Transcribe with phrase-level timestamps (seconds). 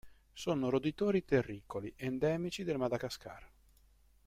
[0.33, 3.47] Sono roditori terricoli endemici del Madagascar.